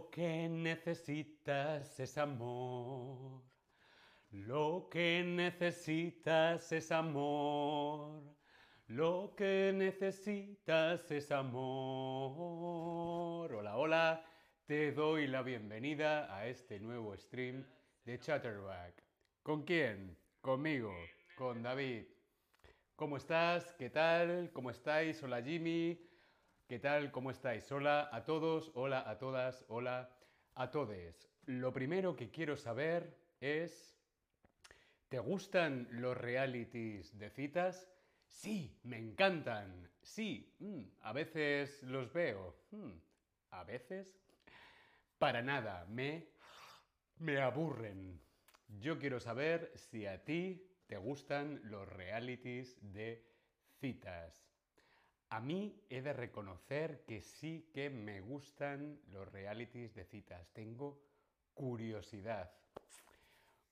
[0.00, 3.42] Lo que necesitas es amor.
[4.30, 8.22] Lo que necesitas es amor.
[8.86, 12.32] Lo que necesitas es amor.
[13.52, 14.24] Hola, hola.
[14.64, 17.62] Te doy la bienvenida a este nuevo stream
[18.06, 19.04] de Chatterback.
[19.42, 20.16] ¿Con quién?
[20.40, 20.94] Conmigo,
[21.36, 22.06] con David.
[22.96, 23.74] ¿Cómo estás?
[23.74, 24.50] ¿Qué tal?
[24.54, 25.22] ¿Cómo estáis?
[25.22, 26.09] Hola Jimmy.
[26.70, 27.10] ¿Qué tal?
[27.10, 27.72] ¿Cómo estáis?
[27.72, 30.08] Hola a todos, hola a todas, hola
[30.54, 31.28] a todes.
[31.46, 33.98] Lo primero que quiero saber es,
[35.08, 37.90] ¿te gustan los realities de citas?
[38.24, 39.90] Sí, me encantan.
[40.00, 42.54] Sí, mm, a veces los veo.
[42.70, 42.92] Mm,
[43.50, 44.16] a veces.
[45.18, 46.28] Para nada, me,
[47.16, 48.22] me aburren.
[48.68, 53.26] Yo quiero saber si a ti te gustan los realities de
[53.80, 54.49] citas.
[55.30, 60.48] A mí he de reconocer que sí que me gustan los realities de citas.
[60.52, 61.00] Tengo
[61.54, 62.52] curiosidad.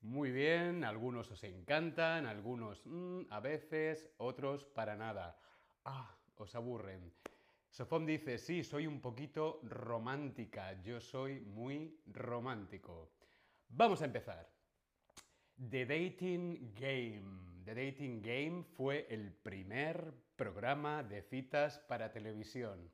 [0.03, 5.37] Muy bien, algunos os encantan, algunos mm, a veces, otros para nada.
[5.85, 7.13] Ah, os aburren.
[7.71, 13.11] Sofón dice, sí, soy un poquito romántica, yo soy muy romántico.
[13.69, 14.49] Vamos a empezar.
[15.69, 17.65] The Dating Game.
[17.65, 22.91] The Dating Game fue el primer programa de citas para televisión.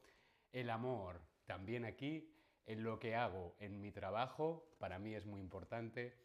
[0.51, 1.21] el amor.
[1.45, 2.34] También aquí,
[2.65, 6.15] en lo que hago, en mi trabajo, para mí es muy importante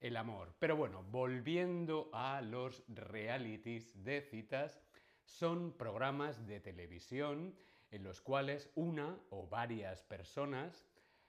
[0.00, 0.54] el amor.
[0.58, 4.80] Pero bueno, volviendo a los realities de citas,
[5.24, 7.54] son programas de televisión
[7.90, 10.84] en los cuales una o varias personas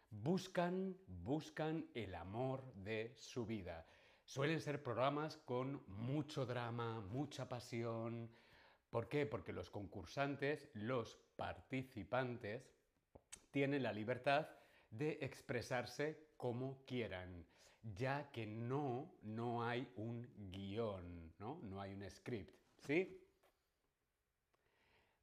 [0.09, 3.85] buscan, buscan el amor de su vida.
[4.23, 8.29] Suelen ser programas con mucho drama, mucha pasión,
[8.89, 9.25] ¿Por qué?
[9.25, 12.73] Porque los concursantes, los participantes,
[13.51, 14.47] tienen la libertad
[14.89, 17.45] de expresarse como quieran,
[17.81, 21.59] ya que no, no hay un guion, ¿no?
[21.63, 23.25] No hay un script, ¿sí?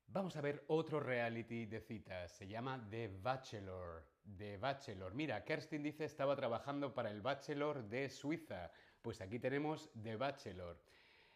[0.09, 4.07] Vamos a ver otro reality de citas, se llama The Bachelor.
[4.37, 5.15] The Bachelor.
[5.15, 8.73] Mira, Kerstin dice estaba trabajando para el Bachelor de Suiza.
[9.01, 10.81] Pues aquí tenemos The Bachelor.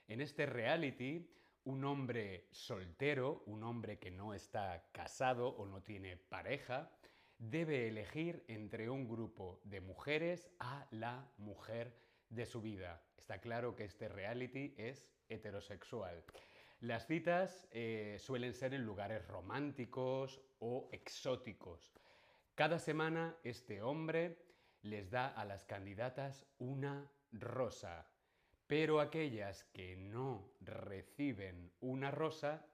[0.08, 1.30] En este reality
[1.64, 6.90] un hombre soltero, un hombre que no está casado o no tiene pareja,
[7.40, 11.96] debe elegir entre un grupo de mujeres a la mujer
[12.28, 13.02] de su vida.
[13.16, 16.22] Está claro que este reality es heterosexual.
[16.80, 21.92] Las citas eh, suelen ser en lugares románticos o exóticos.
[22.54, 24.36] Cada semana este hombre
[24.82, 28.06] les da a las candidatas una rosa,
[28.66, 32.66] pero aquellas que no reciben una rosa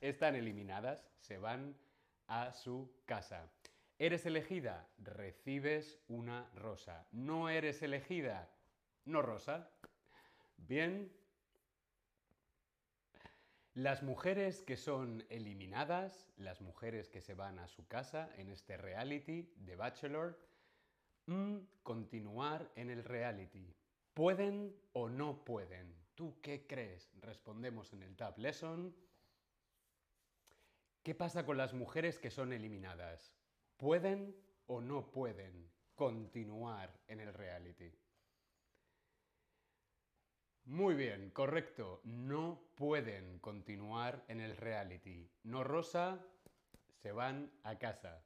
[0.00, 1.76] están eliminadas, se van
[2.30, 3.50] a su casa.
[3.98, 4.88] ¿Eres elegida?
[4.98, 7.06] Recibes una rosa.
[7.10, 8.48] ¿No eres elegida?
[9.04, 9.68] No rosa.
[10.56, 11.12] Bien.
[13.74, 18.76] Las mujeres que son eliminadas, las mujeres que se van a su casa en este
[18.76, 20.38] reality de Bachelor,
[21.26, 23.74] mm, continuar en el reality.
[24.14, 25.94] ¿Pueden o no pueden?
[26.14, 27.10] ¿Tú qué crees?
[27.20, 28.94] Respondemos en el Tab Lesson.
[31.02, 33.32] ¿Qué pasa con las mujeres que son eliminadas?
[33.78, 34.36] ¿Pueden
[34.66, 37.90] o no pueden continuar en el reality?
[40.64, 42.02] Muy bien, correcto.
[42.04, 45.30] No pueden continuar en el reality.
[45.44, 46.22] No rosa,
[46.92, 48.22] se van a casa.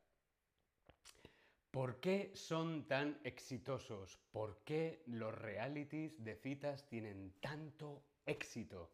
[1.70, 4.18] ¿Por qué son tan exitosos?
[4.32, 8.90] ¿Por qué los realities de citas tienen tanto éxito?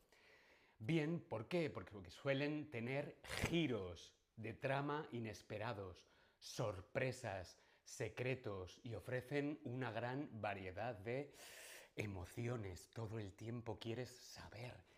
[0.80, 1.70] Bien, ¿por qué?
[1.70, 3.16] Porque, suelen tener
[3.48, 6.04] giros de trama inesperados,
[6.38, 11.32] sorpresas, secretos y ofrecen una gran variedad de
[11.94, 12.90] emociones.
[12.92, 14.90] Todo el tiempo quieres saber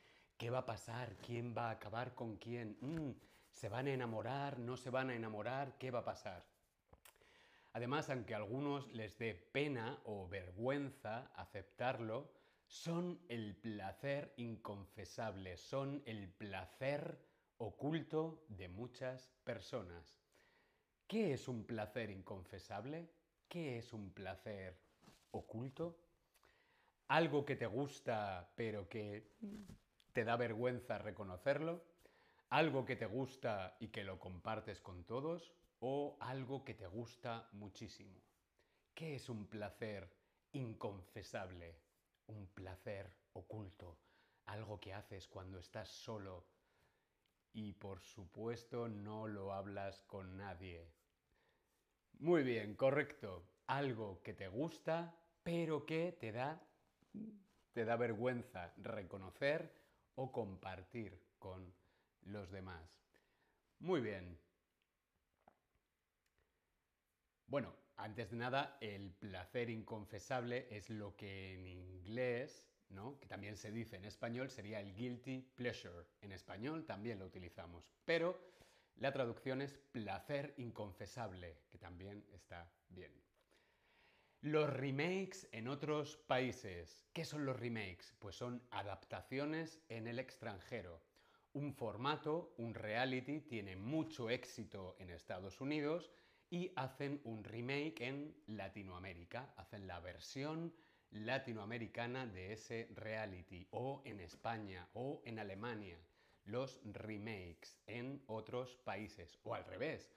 [0.43, 1.15] ¿Qué va a pasar?
[1.25, 2.77] ¿Quién va a acabar con quién?
[2.81, 3.13] Mm,
[3.53, 4.59] ¿Se van a enamorar?
[4.59, 5.79] ¿No se van a enamorar?
[5.79, 6.45] ¿Qué va a pasar?
[7.75, 12.29] Además, aunque a algunos les dé pena o vergüenza aceptarlo,
[12.73, 17.19] son el placer inconfesable, son el placer
[17.59, 20.17] oculto de muchas personas.
[21.07, 23.11] ¿Qué es un placer inconfesable?
[23.47, 24.81] ¿Qué es un placer
[25.33, 25.99] oculto?
[27.09, 29.35] Algo que te gusta pero que
[30.15, 31.85] te da vergüenza reconocerlo.
[32.49, 35.53] Algo que te gusta y que lo compartes con todos.
[35.81, 38.19] O algo que te gusta muchísimo.
[38.95, 40.11] ¿Qué es un placer
[40.53, 41.82] inconfesable?
[42.33, 43.99] Un placer oculto.
[44.47, 46.47] Algo que haces cuando estás solo
[47.53, 50.91] y por supuesto no lo hablas con nadie.
[52.19, 53.45] Muy bien, correcto.
[53.67, 56.61] Algo que te gusta, pero que te da
[57.73, 59.73] te da vergüenza reconocer
[60.15, 61.75] o compartir con
[62.23, 62.83] los demás.
[63.81, 64.39] Muy bien.
[67.47, 73.17] Bueno, antes de nada, el placer inconfesable es lo que en inglés, ¿no?
[73.21, 76.05] que también se dice en español, sería el guilty pleasure.
[76.21, 78.37] En español también lo utilizamos, pero
[78.97, 83.13] la traducción es placer inconfesable, que también está bien.
[84.41, 87.05] Los remakes en otros países.
[87.13, 88.17] ¿Qué son los remakes?
[88.19, 91.01] Pues son adaptaciones en el extranjero.
[91.53, 96.11] Un formato, un reality, tiene mucho éxito en Estados Unidos
[96.53, 99.55] y hacen un remake en Latinoamérica.
[99.57, 100.71] Hacen la versión
[101.11, 105.99] latinoamericana de ese reality o en España o en Alemania.
[106.45, 110.15] Los remakes en otros países o al revés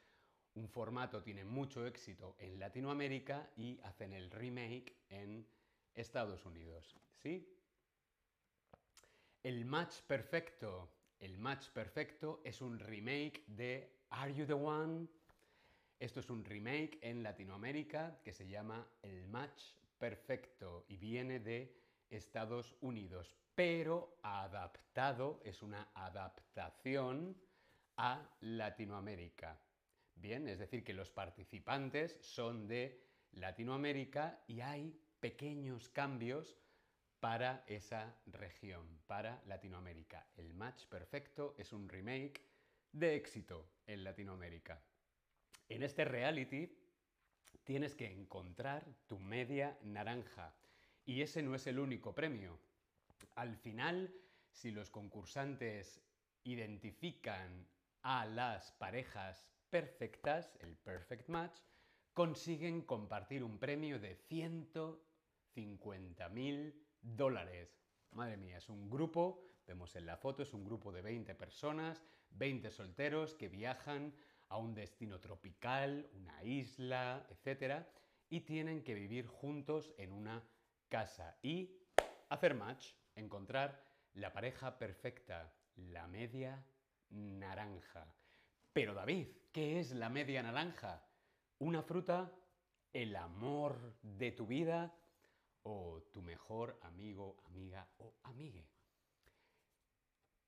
[0.55, 5.47] un formato tiene mucho éxito en Latinoamérica y hacen el remake en
[5.93, 6.97] Estados Unidos.
[7.21, 7.47] ¿Sí?
[9.41, 10.89] El match perfecto.
[11.17, 15.07] El match perfecto es un remake de Are You the One?
[15.99, 19.61] Esto es un remake en Latinoamérica que se llama El match
[19.97, 21.73] perfecto y viene de
[22.09, 27.37] Estados Unidos, pero adaptado, es una adaptación
[27.95, 29.57] a Latinoamérica.
[30.15, 33.01] Bien, es decir, que los participantes son de
[33.31, 36.57] Latinoamérica y hay pequeños cambios
[37.21, 40.27] para esa región, para Latinoamérica.
[40.35, 42.41] El match perfecto es un remake
[42.91, 44.81] de éxito en Latinoamérica.
[45.67, 46.71] En este reality
[47.63, 50.55] tienes que encontrar tu media naranja
[51.05, 52.59] y ese no es el único premio.
[53.35, 54.13] Al final,
[54.51, 56.01] si los concursantes
[56.43, 57.65] identifican
[58.03, 61.57] a las parejas perfectas, el perfect match,
[62.13, 67.77] consiguen compartir un premio de 150 mil dólares.
[68.11, 72.03] Madre mía, es un grupo, vemos en la foto, es un grupo de 20 personas,
[72.29, 74.13] 20 solteros que viajan
[74.49, 77.85] a un destino tropical, una isla, etc.
[78.29, 80.43] Y tienen que vivir juntos en una
[80.89, 81.77] casa y
[82.29, 83.83] hacer match, encontrar
[84.13, 86.65] la pareja perfecta, la media
[87.09, 88.07] naranja.
[88.73, 91.03] Pero David, ¿qué es la media naranja?
[91.59, 92.31] ¿Una fruta?
[92.93, 94.93] ¿El amor de tu vida?
[95.63, 98.67] ¿O tu mejor amigo, amiga o amigue?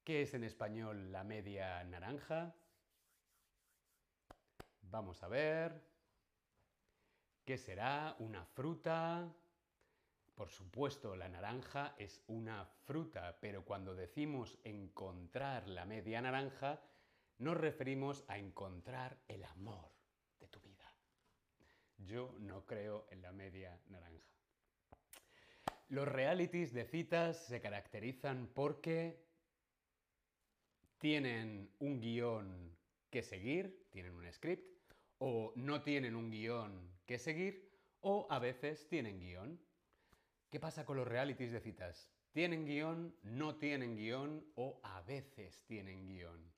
[0.03, 2.55] ¿Qué es en español la media naranja?
[4.89, 5.81] Vamos a ver.
[7.43, 8.15] ¿Qué será?
[8.19, 9.33] ¿Una fruta?
[10.33, 16.79] Por supuesto, la naranja es una fruta, pero cuando decimos encontrar la media naranja,
[17.39, 19.91] nos referimos a encontrar el amor
[20.39, 20.93] de tu vida.
[21.97, 24.23] Yo no creo en la media naranja.
[25.89, 29.25] Los realities de citas se caracterizan porque
[30.97, 32.77] tienen un guion
[33.09, 34.76] que seguir, tienen un script,
[35.19, 37.71] o no tienen un guion que seguir,
[38.01, 39.59] o a veces tienen guion.
[40.49, 42.09] ¿Qué pasa con los realities de citas?
[42.31, 46.53] ¿Tienen guion, no tienen guion o a veces tienen guion?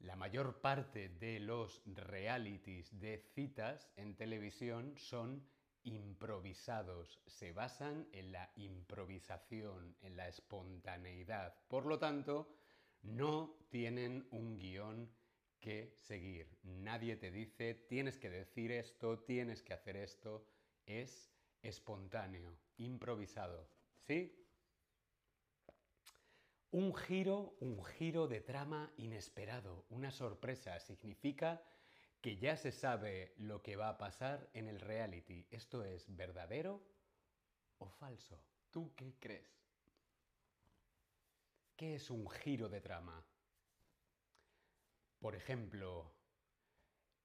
[0.00, 5.46] La mayor parte de los realities de citas en televisión son
[5.84, 11.54] improvisados, se basan en la improvisación, en la espontaneidad.
[11.68, 12.48] Por lo tanto,
[13.02, 15.10] no tienen un guion
[15.64, 16.46] que seguir.
[16.62, 20.46] Nadie te dice, tienes que decir esto, tienes que hacer esto.
[20.84, 23.66] Es espontáneo, improvisado.
[24.02, 24.46] ¿Sí?
[26.70, 31.62] Un giro, un giro de trama inesperado, una sorpresa, significa
[32.20, 35.46] que ya se sabe lo que va a pasar en el reality.
[35.50, 36.82] ¿Esto es verdadero
[37.78, 38.38] o falso?
[38.70, 39.64] ¿Tú qué crees?
[41.74, 43.24] ¿Qué es un giro de trama?
[45.24, 46.12] Por ejemplo,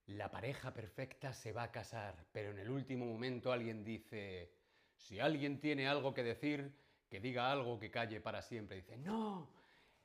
[0.06, 4.54] la pareja perfecta se va a casar, pero en el último momento alguien dice,
[4.96, 6.74] si alguien tiene algo que decir,
[7.10, 8.78] que diga algo que calle para siempre.
[8.78, 9.50] Dice, no,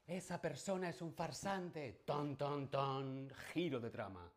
[0.09, 2.03] esa persona es un farsante.
[2.05, 4.29] Ton, ton, ton, giro de trama.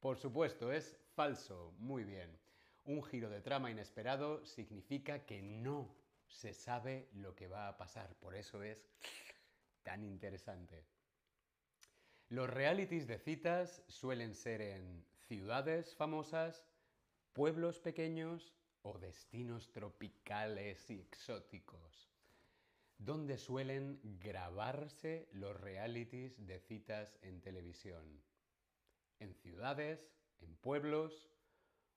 [0.00, 1.74] Por supuesto, es falso.
[1.76, 2.38] Muy bien.
[2.84, 5.94] Un giro de trama inesperado significa que no
[6.26, 8.14] se sabe lo que va a pasar.
[8.14, 8.88] Por eso es
[9.82, 10.91] tan interesante.
[12.32, 16.64] Los realities de citas suelen ser en ciudades famosas,
[17.34, 22.10] pueblos pequeños o destinos tropicales y exóticos,
[22.96, 28.22] donde suelen grabarse los realities de citas en televisión.
[29.18, 30.10] En ciudades,
[30.40, 31.28] en pueblos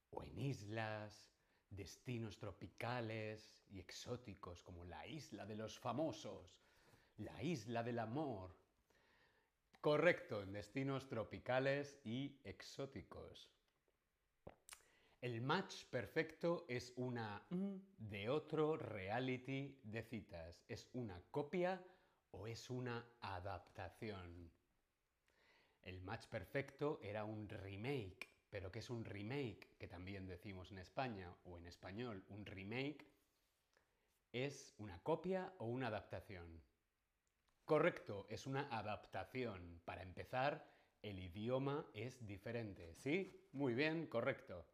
[0.10, 1.32] o en islas,
[1.70, 6.60] destinos tropicales y exóticos como la isla de los famosos,
[7.15, 8.64] la isla del amor,
[9.86, 13.51] Correcto, en destinos tropicales y exóticos.
[15.22, 20.63] El match perfecto es una de otro reality de citas.
[20.68, 21.86] ¿Es una copia
[22.32, 24.51] o es una adaptación?
[25.84, 29.77] El match perfecto era un remake, pero ¿qué es un remake?
[29.77, 33.06] Que también decimos en España o en español, un remake
[34.32, 36.60] es una copia o una adaptación.
[37.65, 39.81] Correcto, es una adaptación.
[39.86, 40.63] Para empezar,
[41.01, 42.93] el idioma es diferente.
[42.93, 43.50] ¿Sí?
[43.53, 44.65] Muy bien, correcto.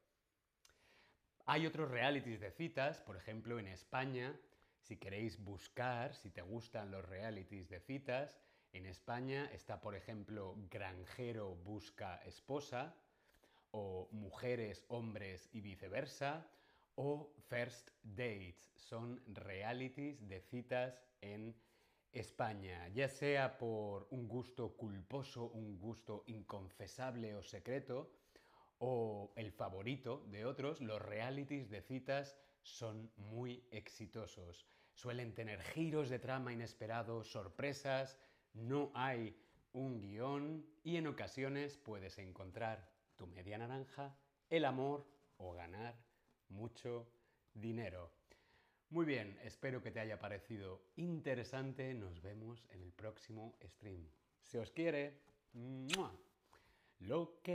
[1.45, 4.37] Hay otros realities de citas, por ejemplo, en España,
[4.81, 8.37] si queréis buscar, si te gustan los realities de citas,
[8.73, 12.95] en España está, por ejemplo, Granjero busca esposa,
[13.71, 16.45] o Mujeres, hombres y viceversa,
[16.95, 18.69] o First Dates.
[18.75, 21.70] Son realities de citas en España,
[22.93, 28.11] ya sea por un gusto culposo, un gusto inconfesable o secreto,
[28.79, 34.65] o el favorito de otros, los realities de citas son muy exitosos.
[34.93, 38.17] Suelen tener giros de trama inesperados, sorpresas,
[38.53, 39.37] no hay
[39.73, 44.17] un guion y en ocasiones puedes encontrar tu media naranja,
[44.49, 45.95] el amor o ganar
[46.49, 47.07] mucho
[47.53, 48.20] dinero.
[48.91, 51.93] Muy bien, espero que te haya parecido interesante.
[51.93, 54.05] Nos vemos en el próximo stream.
[54.43, 55.21] Se os quiere.
[56.99, 57.49] Lo que